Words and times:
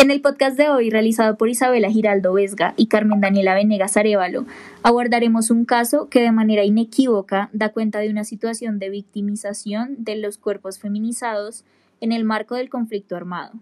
En 0.00 0.10
el 0.10 0.22
podcast 0.22 0.56
de 0.56 0.70
hoy, 0.70 0.88
realizado 0.88 1.36
por 1.36 1.50
Isabela 1.50 1.90
Giraldo 1.90 2.32
Vesga 2.32 2.72
y 2.78 2.86
Carmen 2.86 3.20
Daniela 3.20 3.54
Venegas 3.54 3.98
Arevalo, 3.98 4.46
abordaremos 4.82 5.50
un 5.50 5.66
caso 5.66 6.08
que 6.08 6.22
de 6.22 6.32
manera 6.32 6.64
inequívoca 6.64 7.50
da 7.52 7.68
cuenta 7.68 7.98
de 7.98 8.08
una 8.08 8.24
situación 8.24 8.78
de 8.78 8.88
victimización 8.88 9.96
de 9.98 10.16
los 10.16 10.38
cuerpos 10.38 10.78
feminizados 10.78 11.66
en 12.00 12.12
el 12.12 12.24
marco 12.24 12.54
del 12.54 12.70
conflicto 12.70 13.14
armado. 13.14 13.52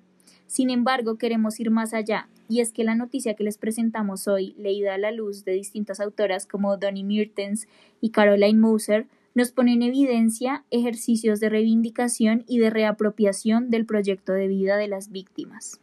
Sin 0.46 0.70
embargo, 0.70 1.18
queremos 1.18 1.58
ir 1.58 1.72
más 1.72 1.92
allá, 1.92 2.28
y 2.48 2.60
es 2.60 2.70
que 2.70 2.84
la 2.84 2.94
noticia 2.94 3.34
que 3.34 3.42
les 3.42 3.58
presentamos 3.58 4.28
hoy, 4.28 4.54
leída 4.58 4.94
a 4.94 4.98
la 4.98 5.10
luz 5.10 5.44
de 5.44 5.54
distintas 5.54 5.98
autoras 5.98 6.46
como 6.46 6.76
Donnie 6.76 7.02
Mertens 7.02 7.66
y 8.00 8.10
Caroline 8.10 8.60
Moser, 8.60 9.08
nos 9.34 9.50
pone 9.50 9.72
en 9.72 9.82
evidencia 9.82 10.62
ejercicios 10.70 11.40
de 11.40 11.48
reivindicación 11.48 12.44
y 12.46 12.60
de 12.60 12.70
reapropiación 12.70 13.70
del 13.70 13.86
proyecto 13.86 14.34
de 14.34 14.46
vida 14.46 14.76
de 14.76 14.86
las 14.86 15.10
víctimas. 15.10 15.80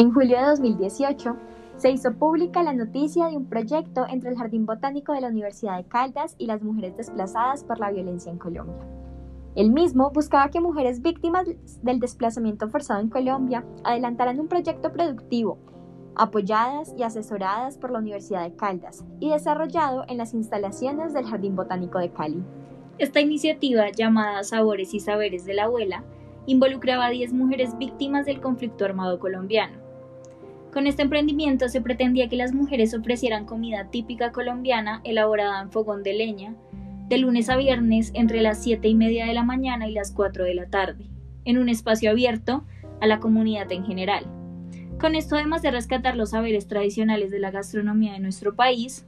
En 0.00 0.14
julio 0.14 0.38
de 0.38 0.46
2018, 0.46 1.36
se 1.76 1.90
hizo 1.90 2.14
pública 2.14 2.62
la 2.62 2.72
noticia 2.72 3.26
de 3.26 3.36
un 3.36 3.44
proyecto 3.50 4.06
entre 4.08 4.30
el 4.30 4.38
Jardín 4.38 4.64
Botánico 4.64 5.12
de 5.12 5.20
la 5.20 5.28
Universidad 5.28 5.76
de 5.76 5.84
Caldas 5.84 6.36
y 6.38 6.46
las 6.46 6.62
mujeres 6.62 6.96
desplazadas 6.96 7.64
por 7.64 7.78
la 7.78 7.90
violencia 7.90 8.32
en 8.32 8.38
Colombia. 8.38 8.82
El 9.56 9.70
mismo 9.72 10.10
buscaba 10.10 10.48
que 10.48 10.62
mujeres 10.62 11.02
víctimas 11.02 11.46
del 11.82 12.00
desplazamiento 12.00 12.70
forzado 12.70 13.00
en 13.00 13.10
Colombia 13.10 13.62
adelantaran 13.84 14.40
un 14.40 14.48
proyecto 14.48 14.90
productivo, 14.90 15.58
apoyadas 16.14 16.94
y 16.96 17.02
asesoradas 17.02 17.76
por 17.76 17.90
la 17.90 17.98
Universidad 17.98 18.44
de 18.44 18.56
Caldas 18.56 19.04
y 19.18 19.28
desarrollado 19.28 20.04
en 20.08 20.16
las 20.16 20.32
instalaciones 20.32 21.12
del 21.12 21.26
Jardín 21.26 21.56
Botánico 21.56 21.98
de 21.98 22.10
Cali. 22.10 22.42
Esta 23.00 23.20
iniciativa, 23.20 23.90
llamada 23.90 24.44
Sabores 24.44 24.94
y 24.94 25.00
Saberes 25.00 25.44
de 25.44 25.54
la 25.54 25.64
Abuela, 25.64 26.04
involucraba 26.46 27.06
a 27.06 27.10
10 27.10 27.32
mujeres 27.32 27.76
víctimas 27.76 28.26
del 28.26 28.40
conflicto 28.40 28.84
armado 28.84 29.18
colombiano 29.18 29.90
con 30.72 30.86
este 30.86 31.02
emprendimiento 31.02 31.68
se 31.68 31.80
pretendía 31.80 32.28
que 32.28 32.36
las 32.36 32.54
mujeres 32.54 32.94
ofrecieran 32.94 33.44
comida 33.44 33.90
típica 33.90 34.30
colombiana 34.30 35.00
elaborada 35.02 35.60
en 35.60 35.72
fogón 35.72 36.04
de 36.04 36.14
leña, 36.14 36.54
de 37.08 37.18
lunes 37.18 37.48
a 37.48 37.56
viernes 37.56 38.12
entre 38.14 38.40
las 38.40 38.62
7 38.62 38.86
y 38.86 38.94
media 38.94 39.26
de 39.26 39.34
la 39.34 39.42
mañana 39.42 39.88
y 39.88 39.92
las 39.92 40.12
4 40.12 40.44
de 40.44 40.54
la 40.54 40.66
tarde, 40.66 41.06
en 41.44 41.58
un 41.58 41.68
espacio 41.68 42.10
abierto 42.10 42.64
a 43.00 43.08
la 43.08 43.18
comunidad 43.18 43.70
en 43.72 43.84
general. 43.84 44.26
Con 45.00 45.16
esto, 45.16 45.34
además 45.34 45.62
de 45.62 45.72
rescatar 45.72 46.16
los 46.16 46.30
saberes 46.30 46.68
tradicionales 46.68 47.32
de 47.32 47.40
la 47.40 47.50
gastronomía 47.50 48.12
de 48.12 48.20
nuestro 48.20 48.54
país, 48.54 49.06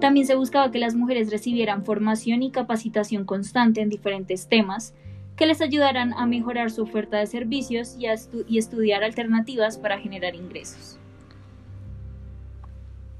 también 0.00 0.26
se 0.26 0.36
buscaba 0.36 0.70
que 0.70 0.78
las 0.78 0.94
mujeres 0.94 1.30
recibieran 1.30 1.84
formación 1.84 2.42
y 2.42 2.50
capacitación 2.50 3.24
constante 3.24 3.80
en 3.80 3.88
diferentes 3.88 4.48
temas 4.48 4.94
que 5.36 5.46
les 5.46 5.60
ayudaran 5.60 6.12
a 6.14 6.26
mejorar 6.26 6.70
su 6.70 6.82
oferta 6.82 7.18
de 7.18 7.26
servicios 7.26 7.96
y, 7.98 8.06
y 8.48 8.58
estudiar 8.58 9.04
alternativas 9.04 9.78
para 9.78 9.98
generar 9.98 10.34
ingresos. 10.34 10.98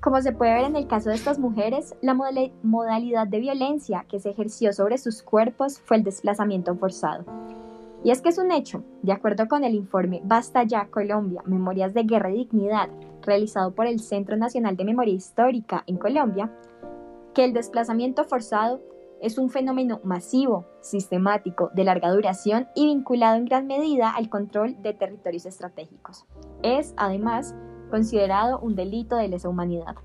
Como 0.01 0.21
se 0.23 0.33
puede 0.33 0.55
ver 0.55 0.65
en 0.65 0.77
el 0.77 0.87
caso 0.87 1.11
de 1.11 1.17
estas 1.17 1.39
mujeres, 1.39 1.95
la 2.01 2.15
modalidad 2.63 3.27
de 3.27 3.41
violencia 3.41 4.05
que 4.09 4.21
se 4.21 4.31
ejerció 4.31 4.73
sobre 4.73 4.99
sus 4.99 5.23
cuerpos 5.23 5.81
fue 5.81 5.97
el 5.97 6.05
desplazamiento 6.05 6.77
forzado. 6.77 7.25
Y 8.05 8.11
es 8.11 8.23
que 8.23 8.29
es 8.29 8.39
un 8.39 8.53
hecho, 8.53 8.85
de 9.03 9.13
acuerdo 9.13 9.49
con 9.49 9.65
el 9.65 9.75
informe 9.75 10.21
Basta 10.25 10.63
ya 10.63 10.87
Colombia, 10.87 11.43
Memorias 11.47 11.95
de 11.95 12.05
Guerra 12.05 12.31
y 12.31 12.39
Dignidad, 12.39 12.89
realizado 13.23 13.75
por 13.75 13.87
el 13.87 14.01
Centro 14.01 14.37
Nacional 14.37 14.77
de 14.77 14.85
Memoria 14.85 15.15
Histórica 15.15 15.83
en 15.87 15.97
Colombia, 15.97 16.53
que 17.35 17.45
el 17.45 17.53
desplazamiento 17.53 18.25
forzado 18.25 18.81
es 19.21 19.37
un 19.37 19.51
fenómeno 19.51 20.01
masivo, 20.05 20.67
sistemático, 20.81 21.71
de 21.75 21.85
larga 21.85 22.13
duración 22.13 22.69
y 22.77 22.87
vinculado 22.87 23.37
en 23.37 23.47
gran 23.47 23.67
medida 23.67 24.11
al 24.11 24.29
control 24.29 24.81
de 24.81 24.95
territorios 24.95 25.45
estratégicos. 25.45 26.25
Es, 26.63 26.95
además, 26.97 27.55
considerado 27.91 28.61
un 28.61 28.77
delito 28.77 29.17
de 29.17 29.29
lesa 29.29 29.49
humanidad. 29.49 29.97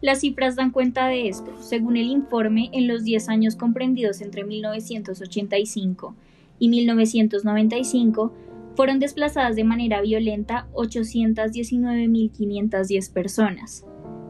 Las 0.00 0.20
cifras 0.20 0.54
dan 0.54 0.70
cuenta 0.70 1.06
de 1.08 1.28
esto. 1.28 1.50
Según 1.60 1.96
el 1.96 2.06
informe, 2.06 2.70
en 2.72 2.86
los 2.86 3.02
10 3.02 3.28
años 3.28 3.56
comprendidos 3.56 4.20
entre 4.20 4.44
1985 4.44 6.14
y 6.58 6.68
1995, 6.68 8.34
fueron 8.74 8.98
desplazadas 8.98 9.54
de 9.56 9.64
manera 9.64 10.02
violenta 10.02 10.68
819.510 10.74 13.12
personas. 13.12 13.86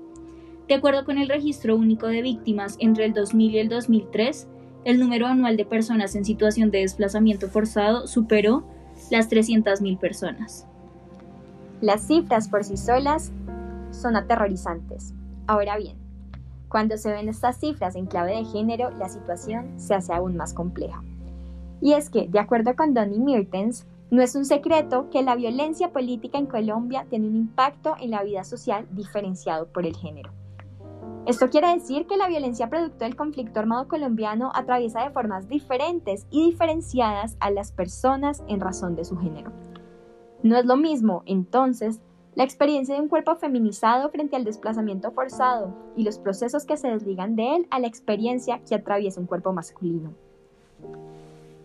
De 0.67 0.73
acuerdo 0.73 1.05
con 1.05 1.17
el 1.17 1.29
Registro 1.29 1.75
Único 1.75 2.07
de 2.07 2.21
Víctimas, 2.21 2.77
entre 2.79 3.05
el 3.05 3.13
2000 3.13 3.55
y 3.55 3.59
el 3.59 3.69
2003, 3.69 4.47
el 4.85 4.99
número 4.99 5.27
anual 5.27 5.57
de 5.57 5.65
personas 5.65 6.15
en 6.15 6.25
situación 6.25 6.71
de 6.71 6.79
desplazamiento 6.79 7.49
forzado 7.49 8.07
superó 8.07 8.65
las 9.11 9.29
300.000 9.29 9.99
personas. 9.99 10.65
Las 11.81 12.01
cifras 12.07 12.47
por 12.47 12.63
sí 12.63 12.75
solas 12.75 13.31
son 13.91 14.15
aterrorizantes. 14.15 15.13
Ahora 15.45 15.77
bien, 15.77 15.95
cuando 16.69 16.97
se 16.97 17.11
ven 17.11 17.29
estas 17.29 17.57
cifras 17.57 17.95
en 17.95 18.07
clave 18.07 18.35
de 18.35 18.45
género, 18.45 18.89
la 18.91 19.09
situación 19.09 19.79
se 19.79 19.93
hace 19.93 20.11
aún 20.11 20.35
más 20.35 20.53
compleja. 20.53 21.03
Y 21.79 21.93
es 21.93 22.09
que, 22.09 22.27
de 22.27 22.39
acuerdo 22.39 22.75
con 22.75 22.93
Donnie 22.93 23.19
Mertens, 23.19 23.85
no 24.09 24.23
es 24.23 24.35
un 24.35 24.45
secreto 24.45 25.09
que 25.11 25.21
la 25.21 25.35
violencia 25.35 25.91
política 25.91 26.37
en 26.37 26.47
Colombia 26.47 27.05
tiene 27.09 27.27
un 27.27 27.35
impacto 27.35 27.95
en 27.99 28.09
la 28.11 28.23
vida 28.23 28.43
social 28.43 28.87
diferenciado 28.91 29.67
por 29.67 29.85
el 29.85 29.95
género. 29.95 30.31
Esto 31.27 31.49
quiere 31.49 31.73
decir 31.73 32.07
que 32.07 32.17
la 32.17 32.27
violencia 32.27 32.69
producto 32.69 33.03
del 33.03 33.17
conflicto 33.17 33.59
armado 33.59 33.87
colombiano 33.87 34.49
atraviesa 34.55 35.03
de 35.03 35.11
formas 35.11 35.47
diferentes 35.49 36.25
y 36.31 36.45
diferenciadas 36.51 37.35
a 37.39 37.51
las 37.51 37.71
personas 37.71 38.43
en 38.47 38.61
razón 38.61 38.95
de 38.95 39.03
su 39.05 39.17
género. 39.17 39.51
No 40.43 40.57
es 40.57 40.65
lo 40.65 40.77
mismo, 40.77 41.23
entonces, 41.25 41.99
la 42.35 42.43
experiencia 42.43 42.93
de 42.93 43.01
un 43.01 43.07
cuerpo 43.07 43.35
feminizado 43.35 44.09
frente 44.09 44.35
al 44.35 44.43
desplazamiento 44.43 45.11
forzado 45.11 45.73
y 45.95 46.03
los 46.03 46.19
procesos 46.19 46.65
que 46.65 46.77
se 46.77 46.89
desligan 46.89 47.35
de 47.35 47.55
él 47.55 47.67
a 47.71 47.79
la 47.79 47.87
experiencia 47.87 48.61
que 48.67 48.75
atraviesa 48.75 49.19
un 49.19 49.25
cuerpo 49.25 49.53
masculino. 49.53 50.13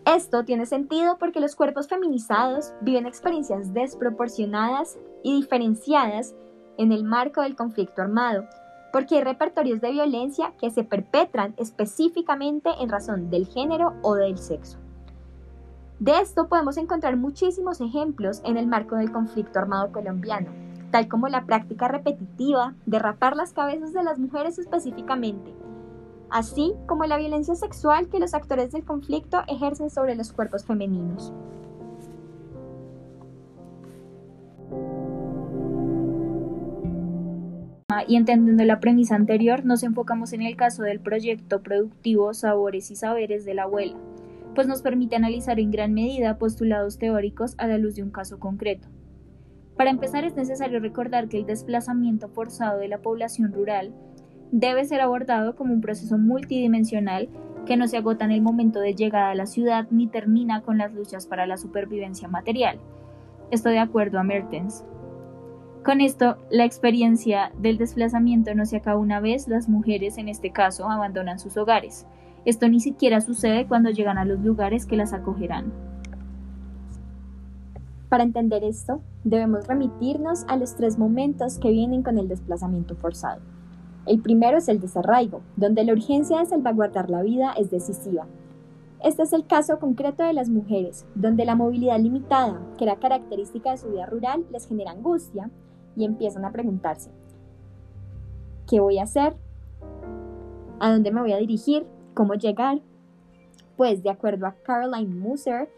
Esto 0.05 0.43
tiene 0.43 0.65
sentido 0.65 1.17
porque 1.19 1.39
los 1.39 1.55
cuerpos 1.55 1.87
feminizados 1.87 2.73
viven 2.81 3.05
experiencias 3.05 3.73
desproporcionadas 3.73 4.97
y 5.21 5.35
diferenciadas 5.35 6.33
en 6.77 6.91
el 6.91 7.03
marco 7.03 7.41
del 7.41 7.55
conflicto 7.55 8.01
armado, 8.01 8.45
porque 8.91 9.17
hay 9.17 9.23
repertorios 9.23 9.79
de 9.79 9.91
violencia 9.91 10.53
que 10.59 10.71
se 10.71 10.83
perpetran 10.83 11.53
específicamente 11.57 12.69
en 12.81 12.89
razón 12.89 13.29
del 13.29 13.47
género 13.47 13.93
o 14.01 14.15
del 14.15 14.37
sexo. 14.37 14.79
De 16.03 16.19
esto 16.19 16.49
podemos 16.49 16.75
encontrar 16.75 17.15
muchísimos 17.15 17.79
ejemplos 17.79 18.41
en 18.43 18.57
el 18.57 18.67
marco 18.67 18.97
del 18.97 19.13
conflicto 19.13 19.57
armado 19.57 19.93
colombiano, 19.93 20.51
tal 20.91 21.07
como 21.07 21.29
la 21.29 21.45
práctica 21.45 21.87
repetitiva 21.87 22.75
de 22.85 22.99
rapar 22.99 23.37
las 23.37 23.53
cabezas 23.53 23.93
de 23.93 24.03
las 24.03 24.19
mujeres 24.19 24.59
específicamente, 24.59 25.53
así 26.29 26.73
como 26.87 27.05
la 27.05 27.17
violencia 27.17 27.55
sexual 27.55 28.09
que 28.09 28.19
los 28.19 28.33
actores 28.33 28.73
del 28.73 28.83
conflicto 28.83 29.43
ejercen 29.47 29.89
sobre 29.89 30.15
los 30.15 30.33
cuerpos 30.33 30.65
femeninos. 30.65 31.31
y 38.05 38.17
entendiendo 38.17 38.65
la 38.65 38.81
premisa 38.81 39.15
anterior, 39.15 39.63
nos 39.63 39.81
enfocamos 39.81 40.33
en 40.33 40.41
el 40.41 40.57
caso 40.57 40.83
del 40.83 40.99
proyecto 40.99 41.61
productivo 41.61 42.33
Sabores 42.33 42.91
y 42.91 42.97
Saberes 42.97 43.45
de 43.45 43.53
la 43.53 43.63
abuela, 43.63 43.95
pues 44.53 44.67
nos 44.67 44.81
permite 44.81 45.15
analizar 45.15 45.59
en 45.59 45.71
gran 45.71 45.93
medida 45.93 46.37
postulados 46.37 46.97
teóricos 46.97 47.55
a 47.57 47.67
la 47.67 47.77
luz 47.77 47.95
de 47.95 48.03
un 48.03 48.11
caso 48.11 48.39
concreto. 48.39 48.87
Para 49.77 49.89
empezar, 49.89 50.23
es 50.23 50.35
necesario 50.35 50.79
recordar 50.79 51.27
que 51.27 51.37
el 51.37 51.45
desplazamiento 51.45 52.29
forzado 52.29 52.79
de 52.79 52.87
la 52.87 52.99
población 52.99 53.51
rural 53.53 53.93
debe 54.51 54.85
ser 54.85 55.01
abordado 55.01 55.55
como 55.55 55.73
un 55.73 55.81
proceso 55.81 56.17
multidimensional 56.17 57.27
que 57.65 57.77
no 57.77 57.87
se 57.87 57.97
agota 57.97 58.25
en 58.25 58.31
el 58.31 58.41
momento 58.41 58.79
de 58.79 58.93
llegada 58.93 59.31
a 59.31 59.35
la 59.35 59.45
ciudad 59.45 59.87
ni 59.89 60.07
termina 60.07 60.61
con 60.61 60.77
las 60.77 60.93
luchas 60.93 61.25
para 61.25 61.47
la 61.47 61.57
supervivencia 61.57 62.27
material. 62.27 62.79
Estoy 63.51 63.73
de 63.73 63.79
acuerdo 63.79 64.19
a 64.19 64.23
Mertens. 64.23 64.85
Con 65.83 66.01
esto, 66.01 66.37
la 66.49 66.65
experiencia 66.65 67.51
del 67.57 67.77
desplazamiento 67.77 68.53
no 68.55 68.65
se 68.65 68.77
acaba 68.77 68.99
una 68.99 69.19
vez 69.19 69.47
las 69.47 69.67
mujeres, 69.67 70.17
en 70.17 70.29
este 70.29 70.51
caso, 70.51 70.89
abandonan 70.89 71.39
sus 71.39 71.57
hogares. 71.57 72.05
Esto 72.45 72.67
ni 72.67 72.79
siquiera 72.79 73.21
sucede 73.21 73.67
cuando 73.67 73.89
llegan 73.89 74.17
a 74.17 74.25
los 74.25 74.39
lugares 74.39 74.85
que 74.85 74.97
las 74.97 75.13
acogerán. 75.13 75.71
Para 78.09 78.23
entender 78.23 78.63
esto, 78.63 79.01
debemos 79.23 79.65
remitirnos 79.65 80.43
a 80.47 80.57
los 80.57 80.75
tres 80.75 80.99
momentos 80.99 81.57
que 81.57 81.71
vienen 81.71 82.03
con 82.03 82.17
el 82.17 82.27
desplazamiento 82.27 82.95
forzado. 82.95 83.41
El 84.05 84.21
primero 84.21 84.57
es 84.57 84.67
el 84.67 84.81
desarraigo, 84.81 85.41
donde 85.55 85.85
la 85.85 85.93
urgencia 85.93 86.39
de 86.39 86.45
salvaguardar 86.45 87.09
la 87.09 87.21
vida 87.21 87.53
es 87.57 87.71
decisiva. 87.71 88.27
Este 89.01 89.23
es 89.23 89.33
el 89.33 89.47
caso 89.47 89.79
concreto 89.79 90.23
de 90.23 90.33
las 90.33 90.49
mujeres, 90.49 91.05
donde 91.15 91.45
la 91.45 91.55
movilidad 91.55 91.99
limitada, 91.99 92.61
que 92.77 92.83
era 92.83 92.97
característica 92.97 93.71
de 93.71 93.77
su 93.77 93.89
vida 93.89 94.05
rural, 94.05 94.45
les 94.51 94.67
genera 94.67 94.91
angustia 94.91 95.49
y 95.95 96.05
empiezan 96.05 96.45
a 96.45 96.51
preguntarse, 96.51 97.11
¿qué 98.67 98.79
voy 98.79 98.99
a 98.99 99.03
hacer? 99.03 99.35
¿A 100.79 100.91
dónde 100.91 101.11
me 101.11 101.21
voy 101.21 101.31
a 101.31 101.37
dirigir? 101.37 101.85
¿Cómo 102.13 102.35
llegar? 102.35 102.81
Pues 103.75 104.03
de 104.03 104.11
acuerdo 104.11 104.45
a 104.45 104.55
Caroline 104.63 105.15
Musser, 105.15 105.69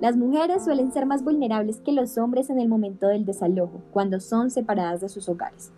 las 0.00 0.16
mujeres 0.16 0.64
suelen 0.64 0.92
ser 0.92 1.06
más 1.06 1.22
vulnerables 1.22 1.80
que 1.80 1.92
los 1.92 2.18
hombres 2.18 2.50
en 2.50 2.58
el 2.58 2.68
momento 2.68 3.06
del 3.06 3.24
desalojo, 3.24 3.80
cuando 3.92 4.18
son 4.18 4.50
separadas 4.50 5.00
de 5.00 5.08
sus 5.08 5.28
hogares, 5.28 5.72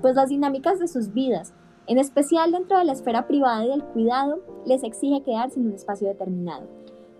pues 0.00 0.16
las 0.16 0.30
dinámicas 0.30 0.80
de 0.80 0.88
sus 0.88 1.12
vidas, 1.12 1.54
en 1.86 1.98
especial 1.98 2.50
dentro 2.50 2.76
de 2.78 2.84
la 2.84 2.92
esfera 2.92 3.28
privada 3.28 3.64
y 3.64 3.68
del 3.68 3.84
cuidado, 3.84 4.40
les 4.66 4.82
exige 4.82 5.22
quedarse 5.22 5.60
en 5.60 5.66
un 5.66 5.74
espacio 5.74 6.08
determinado. 6.08 6.66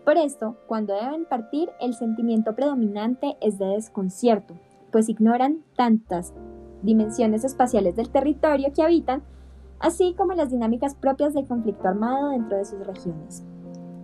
Por 0.05 0.17
esto, 0.17 0.57
cuando 0.67 0.95
deben 0.95 1.25
partir, 1.27 1.71
el 1.81 1.95
sentimiento 1.95 2.57
predominante 2.57 3.37
es 3.41 3.59
de 3.59 3.67
desconcierto, 3.67 4.55
pues 4.91 5.09
ignoran 5.09 5.63
tantas 5.77 6.35
dimensiones 6.83 7.45
espaciales 7.45 7.95
del 7.95 8.11
territorio 8.11 8.73
que 8.75 8.83
habitan, 8.83 9.23
así 9.83 10.15
como 10.17 10.33
las 10.33 10.51
dinámicas 10.51 10.95
propias 10.95 11.35
del 11.35 11.47
conflicto 11.47 11.89
armado 11.89 12.31
dentro 12.31 12.57
de 12.57 12.65
sus 12.65 12.87
regiones. 12.87 13.45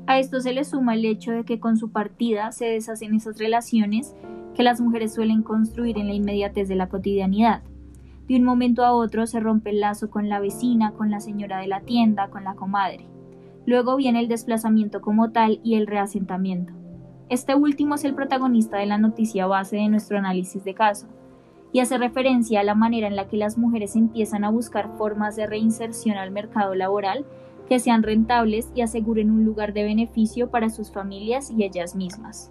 A 0.06 0.19
esto 0.19 0.40
se 0.40 0.52
le 0.52 0.64
suma 0.64 0.94
el 0.94 1.04
hecho 1.04 1.32
de 1.32 1.44
que 1.44 1.60
con 1.60 1.76
su 1.76 1.90
partida 1.90 2.50
se 2.52 2.66
deshacen 2.66 3.14
esas 3.14 3.38
relaciones 3.38 4.14
que 4.54 4.62
las 4.62 4.80
mujeres 4.80 5.14
suelen 5.14 5.42
construir 5.42 5.98
en 5.98 6.08
la 6.08 6.14
inmediatez 6.14 6.69
de 6.69 6.75
la 6.75 6.88
cotidianidad. 6.88 7.62
De 8.26 8.36
un 8.36 8.42
momento 8.42 8.84
a 8.84 8.92
otro 8.92 9.26
se 9.26 9.38
rompe 9.38 9.70
el 9.70 9.80
lazo 9.80 10.10
con 10.10 10.28
la 10.28 10.40
vecina, 10.40 10.92
con 10.92 11.10
la 11.10 11.20
señora 11.20 11.60
de 11.60 11.69
la 11.69 11.80
tienda, 11.82 12.28
con 12.28 12.44
la 12.44 12.54
comadre. 12.54 13.06
Luego 13.64 13.96
viene 13.96 14.20
el 14.20 14.28
desplazamiento 14.28 15.00
como 15.00 15.30
tal 15.30 15.60
y 15.62 15.75
el 15.75 15.86
reasentamiento. 15.86 16.72
Este 17.28 17.54
último 17.54 17.94
es 17.94 18.04
el 18.04 18.14
protagonista 18.14 18.78
de 18.78 18.86
la 18.86 18.98
noticia 18.98 19.46
base 19.46 19.76
de 19.76 19.88
nuestro 19.88 20.19
análisis 20.19 20.64
de 20.64 20.75
caso, 20.75 21.06
y 21.73 21.81
hace 21.81 21.99
referencia 21.99 22.61
a 22.61 22.65
la 22.65 22.75
manera 22.75 23.06
en 23.06 23.17
la 23.17 23.29
que 23.29 23.37
las 23.37 23.59
mujeres 23.59 23.97
empiezan 23.97 24.44
a 24.44 24.50
buscar 24.50 24.97
formas 24.97 25.37
de 25.37 25.47
reinserción 25.47 26.17
al 26.17 26.31
mercado 26.31 26.75
laboral 26.75 27.26
que 27.69 27.79
sean 27.79 28.03
rentables 28.03 28.73
y 28.75 28.81
aseguren 28.81 29.31
un 29.31 29.44
lugar 29.44 29.75
de 29.75 29.85
beneficio 29.85 30.50
para 30.50 30.70
sus 30.70 30.91
familias 30.91 31.50
y 31.50 31.65
ellas 31.65 31.94
mismas. 31.94 32.50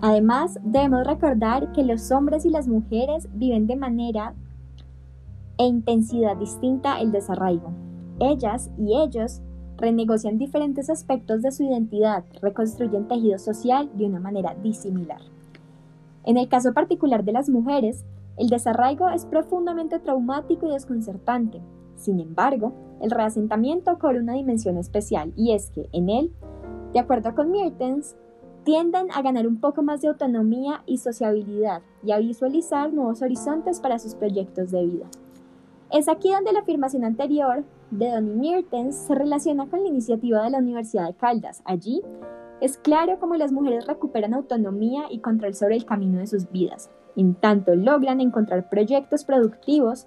Además, 0.00 0.58
debemos 0.62 1.06
recordar 1.06 1.72
que 1.72 1.82
los 1.82 2.10
hombres 2.10 2.44
y 2.44 2.50
las 2.50 2.68
mujeres 2.68 3.28
viven 3.34 3.66
de 3.66 3.76
manera 3.76 4.34
e 5.58 5.64
intensidad 5.64 6.36
distinta 6.36 7.00
el 7.00 7.10
desarraigo. 7.10 7.72
Ellas 8.20 8.70
y 8.78 9.00
ellos 9.00 9.40
renegocian 9.76 10.38
diferentes 10.38 10.90
aspectos 10.90 11.42
de 11.42 11.52
su 11.52 11.64
identidad, 11.64 12.24
reconstruyen 12.42 13.06
tejido 13.08 13.38
social 13.38 13.90
de 13.94 14.06
una 14.06 14.20
manera 14.20 14.54
disimilar. 14.54 15.20
En 16.24 16.36
el 16.36 16.48
caso 16.48 16.72
particular 16.74 17.24
de 17.24 17.32
las 17.32 17.48
mujeres, 17.48 18.04
el 18.36 18.48
desarraigo 18.48 19.08
es 19.10 19.26
profundamente 19.26 19.98
traumático 19.98 20.66
y 20.66 20.72
desconcertante. 20.72 21.60
Sin 21.96 22.20
embargo, 22.20 22.72
el 23.00 23.10
reasentamiento 23.10 23.98
cobra 23.98 24.20
una 24.20 24.34
dimensión 24.34 24.78
especial 24.78 25.32
y 25.36 25.52
es 25.52 25.70
que 25.70 25.88
en 25.92 26.08
él, 26.08 26.32
de 26.92 27.00
acuerdo 27.00 27.34
con 27.34 27.50
Mertens, 27.50 28.16
tienden 28.64 29.08
a 29.12 29.22
ganar 29.22 29.46
un 29.46 29.60
poco 29.60 29.82
más 29.82 30.02
de 30.02 30.08
autonomía 30.08 30.82
y 30.86 30.98
sociabilidad 30.98 31.82
y 32.04 32.12
a 32.12 32.18
visualizar 32.18 32.92
nuevos 32.92 33.22
horizontes 33.22 33.80
para 33.80 33.98
sus 33.98 34.14
proyectos 34.14 34.70
de 34.70 34.84
vida. 34.84 35.06
Es 35.90 36.08
aquí 36.08 36.30
donde 36.30 36.52
la 36.52 36.60
afirmación 36.60 37.04
anterior 37.04 37.64
de 37.90 38.10
Donny 38.10 38.34
Mertens 38.34 38.94
se 38.94 39.14
relaciona 39.14 39.68
con 39.68 39.82
la 39.82 39.88
iniciativa 39.88 40.42
de 40.42 40.50
la 40.50 40.58
Universidad 40.58 41.06
de 41.06 41.14
Caldas. 41.14 41.62
Allí 41.64 42.02
es 42.60 42.78
claro 42.78 43.18
cómo 43.20 43.36
las 43.36 43.52
mujeres 43.52 43.86
recuperan 43.86 44.34
autonomía 44.34 45.04
y 45.10 45.20
control 45.20 45.54
sobre 45.54 45.76
el 45.76 45.84
camino 45.84 46.18
de 46.18 46.26
sus 46.26 46.50
vidas, 46.50 46.90
en 47.16 47.34
tanto 47.34 47.74
logran 47.74 48.20
encontrar 48.20 48.68
proyectos 48.68 49.24
productivos 49.24 50.06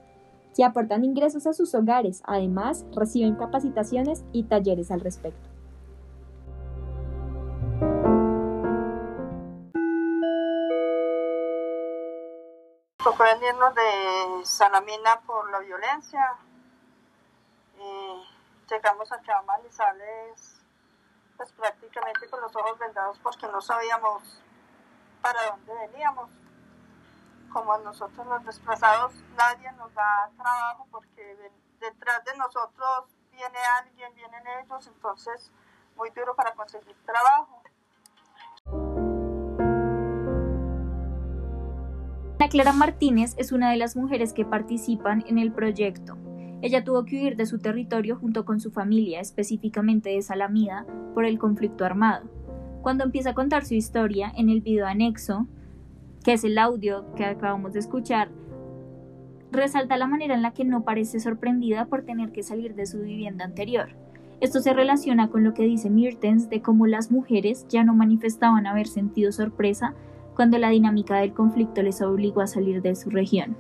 que 0.56 0.66
aportan 0.66 1.06
ingresos 1.06 1.48
a 1.48 1.54
sus 1.54 1.74
hogares, 1.76 2.22
además 2.26 2.86
reciben 2.94 3.36
capacitaciones 3.36 4.26
y 4.34 4.44
talleres 4.44 4.92
al 4.92 5.02
respecto. 5.02 5.52
Venirnos 13.22 13.76
de 13.76 14.46
Salamina 14.46 15.22
por 15.28 15.50
la 15.52 15.60
violencia. 15.60 16.34
Y 17.78 18.24
llegamos 18.68 19.12
a 19.12 19.42
Manizales 19.44 20.61
pues 21.42 21.52
prácticamente 21.54 22.30
con 22.30 22.40
los 22.40 22.56
ojos 22.56 22.78
vendados 22.78 23.18
porque 23.24 23.48
no 23.48 23.60
sabíamos 23.62 24.22
para 25.24 25.50
dónde 25.50 25.74
veníamos. 25.88 26.30
Como 27.52 27.76
nosotros 27.80 28.28
los 28.28 28.46
desplazados 28.46 29.12
nadie 29.36 29.72
nos 29.72 29.92
da 29.96 30.30
trabajo 30.38 30.88
porque 30.92 31.52
detrás 31.80 32.24
de 32.26 32.38
nosotros 32.38 33.06
viene 33.32 33.58
alguien, 33.80 34.14
vienen 34.14 34.44
ellos, 34.64 34.86
entonces 34.86 35.52
muy 35.96 36.12
duro 36.12 36.36
para 36.36 36.54
conseguir 36.54 36.96
trabajo. 37.06 37.64
Clara 42.52 42.74
Martínez 42.74 43.34
es 43.38 43.52
una 43.52 43.72
de 43.72 43.78
las 43.78 43.96
mujeres 43.96 44.34
que 44.34 44.46
participan 44.46 45.24
en 45.26 45.40
el 45.40 45.54
proyecto. 45.54 46.18
Ella 46.62 46.84
tuvo 46.84 47.06
que 47.06 47.16
huir 47.16 47.36
de 47.38 47.48
su 47.48 47.58
territorio 47.58 48.16
junto 48.16 48.46
con 48.46 48.60
su 48.60 48.72
familia, 48.72 49.20
específicamente 49.20 50.10
de 50.10 50.22
Salamida, 50.22 50.86
por 51.14 51.26
el 51.26 51.40
conflicto 51.40 51.86
armado. 51.86 52.30
Cuando 52.84 53.04
empieza 53.04 53.32
a 53.32 53.34
contar 53.34 53.66
su 53.66 53.74
historia 53.74 54.32
en 54.36 54.50
el 54.50 54.62
video 54.62 54.86
anexo, 54.86 55.48
que 56.24 56.34
es 56.34 56.44
el 56.44 56.58
audio 56.58 57.14
que 57.16 57.26
acabamos 57.26 57.74
de 57.74 57.80
escuchar, 57.80 58.30
resalta 59.52 59.98
la 59.98 60.08
manera 60.08 60.36
en 60.36 60.44
la 60.44 60.54
que 60.54 60.64
no 60.64 60.84
parece 60.84 61.20
sorprendida 61.20 61.86
por 61.86 62.04
tener 62.04 62.32
que 62.32 62.44
salir 62.44 62.76
de 62.76 62.86
su 62.86 63.00
vivienda 63.00 63.44
anterior. 63.44 63.96
Esto 64.40 64.60
se 64.60 64.74
relaciona 64.74 65.30
con 65.30 65.44
lo 65.44 65.54
que 65.54 65.64
dice 65.64 65.90
Mertens 65.90 66.50
de 66.50 66.62
cómo 66.62 66.88
las 66.88 67.12
mujeres 67.12 67.66
ya 67.70 67.84
no 67.84 67.94
manifestaban 67.94 68.66
haber 68.66 68.88
sentido 68.88 69.32
sorpresa 69.32 69.94
cuando 70.36 70.58
la 70.58 70.70
dinámica 70.70 71.18
del 71.18 71.34
conflicto 71.34 71.82
les 71.82 72.02
obligó 72.02 72.42
a 72.42 72.48
salir 72.48 72.82
de 72.82 72.96
su 72.96 73.10
región. 73.10 73.56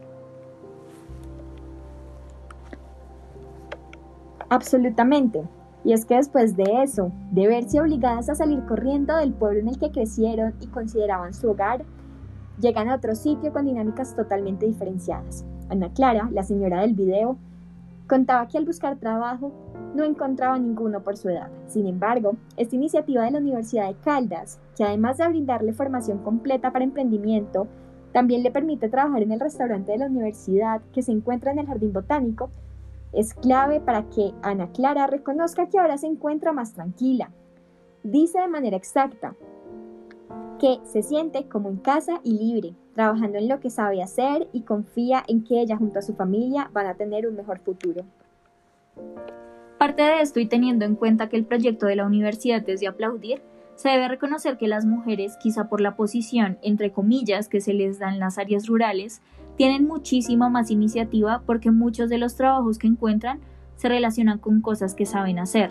Absolutamente. 4.51 5.47
Y 5.85 5.93
es 5.93 6.03
que 6.03 6.15
después 6.15 6.57
de 6.57 6.83
eso, 6.83 7.13
de 7.31 7.47
verse 7.47 7.79
obligadas 7.79 8.29
a 8.29 8.35
salir 8.35 8.65
corriendo 8.65 9.15
del 9.15 9.31
pueblo 9.31 9.61
en 9.61 9.69
el 9.69 9.79
que 9.79 9.91
crecieron 9.91 10.53
y 10.59 10.67
consideraban 10.67 11.33
su 11.33 11.49
hogar, 11.49 11.85
llegan 12.59 12.89
a 12.89 12.95
otro 12.95 13.15
sitio 13.15 13.53
con 13.53 13.65
dinámicas 13.65 14.13
totalmente 14.13 14.65
diferenciadas. 14.65 15.45
Ana 15.69 15.93
Clara, 15.93 16.29
la 16.33 16.43
señora 16.43 16.81
del 16.81 16.95
video, 16.95 17.37
contaba 18.07 18.45
que 18.49 18.57
al 18.57 18.65
buscar 18.65 18.97
trabajo 18.97 19.53
no 19.95 20.03
encontraba 20.03 20.59
ninguno 20.59 20.99
por 20.99 21.15
su 21.15 21.29
edad. 21.29 21.49
Sin 21.67 21.87
embargo, 21.87 22.35
esta 22.57 22.75
iniciativa 22.75 23.23
de 23.23 23.31
la 23.31 23.39
Universidad 23.39 23.87
de 23.87 23.95
Caldas, 24.03 24.59
que 24.75 24.83
además 24.83 25.17
de 25.17 25.29
brindarle 25.29 25.71
formación 25.71 26.17
completa 26.17 26.73
para 26.73 26.83
emprendimiento, 26.83 27.67
también 28.11 28.43
le 28.43 28.51
permite 28.51 28.89
trabajar 28.89 29.23
en 29.23 29.31
el 29.31 29.39
restaurante 29.39 29.93
de 29.93 29.99
la 29.99 30.07
universidad 30.07 30.81
que 30.91 31.03
se 31.03 31.13
encuentra 31.13 31.53
en 31.53 31.59
el 31.59 31.67
Jardín 31.67 31.93
Botánico, 31.93 32.49
es 33.13 33.33
clave 33.33 33.79
para 33.79 34.03
que 34.09 34.33
Ana 34.41 34.71
Clara 34.71 35.07
reconozca 35.07 35.67
que 35.67 35.79
ahora 35.79 35.97
se 35.97 36.07
encuentra 36.07 36.53
más 36.53 36.73
tranquila. 36.73 37.29
Dice 38.03 38.39
de 38.39 38.47
manera 38.47 38.77
exacta 38.77 39.35
que 40.59 40.79
se 40.83 41.01
siente 41.01 41.47
como 41.47 41.69
en 41.69 41.77
casa 41.77 42.21
y 42.23 42.37
libre, 42.37 42.75
trabajando 42.93 43.39
en 43.39 43.47
lo 43.47 43.59
que 43.59 43.69
sabe 43.69 44.03
hacer 44.03 44.47
y 44.53 44.61
confía 44.61 45.23
en 45.27 45.43
que 45.43 45.59
ella 45.59 45.77
junto 45.77 45.99
a 45.99 46.03
su 46.03 46.13
familia 46.13 46.69
van 46.71 46.85
a 46.85 46.93
tener 46.93 47.27
un 47.27 47.35
mejor 47.35 47.59
futuro. 47.59 48.03
Parte 49.79 50.03
de 50.03 50.21
esto 50.21 50.39
y 50.39 50.45
teniendo 50.45 50.85
en 50.85 50.95
cuenta 50.95 51.29
que 51.29 51.37
el 51.37 51.45
proyecto 51.45 51.87
de 51.87 51.95
la 51.95 52.05
universidad 52.05 52.67
es 52.69 52.79
de 52.79 52.87
aplaudir, 52.87 53.41
se 53.75 53.89
debe 53.89 54.07
reconocer 54.07 54.59
que 54.59 54.67
las 54.67 54.85
mujeres, 54.85 55.37
quizá 55.37 55.67
por 55.67 55.81
la 55.81 55.95
posición, 55.95 56.59
entre 56.61 56.91
comillas, 56.91 57.47
que 57.47 57.61
se 57.61 57.73
les 57.73 57.97
da 57.97 58.09
en 58.09 58.19
las 58.19 58.37
áreas 58.37 58.67
rurales, 58.67 59.23
tienen 59.61 59.85
muchísima 59.85 60.49
más 60.49 60.71
iniciativa 60.71 61.43
porque 61.45 61.69
muchos 61.69 62.09
de 62.09 62.17
los 62.17 62.35
trabajos 62.35 62.79
que 62.79 62.87
encuentran 62.87 63.41
se 63.75 63.89
relacionan 63.89 64.39
con 64.39 64.59
cosas 64.59 64.95
que 64.95 65.05
saben 65.05 65.37
hacer, 65.37 65.69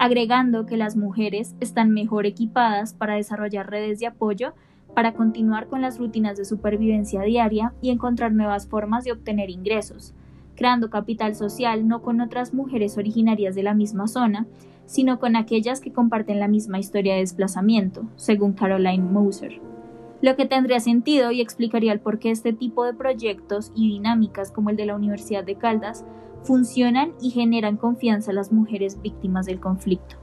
agregando 0.00 0.66
que 0.66 0.76
las 0.76 0.96
mujeres 0.96 1.54
están 1.60 1.92
mejor 1.92 2.26
equipadas 2.26 2.94
para 2.94 3.14
desarrollar 3.14 3.70
redes 3.70 4.00
de 4.00 4.08
apoyo 4.08 4.54
para 4.92 5.12
continuar 5.12 5.68
con 5.68 5.82
las 5.82 6.00
rutinas 6.00 6.36
de 6.36 6.44
supervivencia 6.44 7.22
diaria 7.22 7.72
y 7.80 7.90
encontrar 7.90 8.32
nuevas 8.32 8.66
formas 8.66 9.04
de 9.04 9.12
obtener 9.12 9.50
ingresos, 9.50 10.14
creando 10.56 10.90
capital 10.90 11.36
social 11.36 11.86
no 11.86 12.02
con 12.02 12.20
otras 12.20 12.52
mujeres 12.52 12.98
originarias 12.98 13.54
de 13.54 13.62
la 13.62 13.72
misma 13.72 14.08
zona, 14.08 14.48
sino 14.86 15.20
con 15.20 15.36
aquellas 15.36 15.80
que 15.80 15.92
comparten 15.92 16.40
la 16.40 16.48
misma 16.48 16.80
historia 16.80 17.14
de 17.14 17.20
desplazamiento, 17.20 18.02
según 18.16 18.54
Caroline 18.54 19.04
Moser. 19.04 19.71
Lo 20.22 20.36
que 20.36 20.46
tendría 20.46 20.78
sentido 20.78 21.32
y 21.32 21.40
explicaría 21.40 21.92
el 21.92 21.98
por 21.98 22.20
qué 22.20 22.30
este 22.30 22.52
tipo 22.52 22.84
de 22.84 22.94
proyectos 22.94 23.72
y 23.74 23.88
dinámicas 23.88 24.52
como 24.52 24.70
el 24.70 24.76
de 24.76 24.86
la 24.86 24.94
Universidad 24.94 25.42
de 25.42 25.56
Caldas 25.56 26.04
funcionan 26.44 27.12
y 27.20 27.30
generan 27.30 27.76
confianza 27.76 28.30
a 28.30 28.34
las 28.34 28.52
mujeres 28.52 29.02
víctimas 29.02 29.46
del 29.46 29.58
conflicto. 29.58 30.21